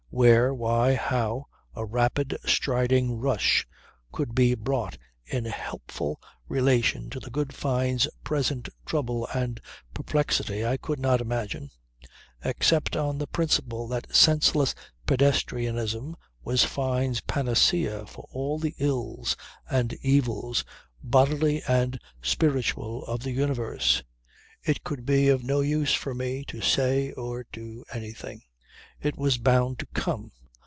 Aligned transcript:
Where, 0.13 0.53
why, 0.53 0.95
how, 0.95 1.45
a 1.73 1.85
rapid 1.85 2.37
striding 2.45 3.15
rush 3.17 3.65
could 4.11 4.35
be 4.35 4.55
brought 4.55 4.97
in 5.25 5.45
helpful 5.45 6.19
relation 6.49 7.09
to 7.11 7.19
the 7.21 7.29
good 7.29 7.53
Fyne's 7.55 8.09
present 8.21 8.67
trouble 8.85 9.25
and 9.33 9.61
perplexity 9.93 10.65
I 10.65 10.75
could 10.75 10.99
not 10.99 11.21
imagine; 11.21 11.69
except 12.43 12.97
on 12.97 13.19
the 13.19 13.25
principle 13.25 13.87
that 13.87 14.13
senseless 14.13 14.75
pedestrianism 15.07 16.15
was 16.43 16.65
Fyne's 16.65 17.21
panacea 17.21 18.05
for 18.05 18.27
all 18.33 18.59
the 18.59 18.75
ills 18.79 19.37
and 19.69 19.93
evils 20.01 20.65
bodily 21.01 21.63
and 21.69 21.97
spiritual 22.21 23.05
of 23.05 23.21
the 23.21 23.31
universe. 23.31 24.03
It 24.65 24.83
could 24.83 25.05
be 25.05 25.29
of 25.29 25.41
no 25.45 25.61
use 25.61 25.93
for 25.93 26.13
me 26.13 26.43
to 26.49 26.59
say 26.59 27.13
or 27.13 27.45
do 27.53 27.85
anything. 27.93 28.41
It 28.99 29.17
was 29.17 29.39
bound 29.39 29.79
to 29.79 29.87
come. 29.95 30.31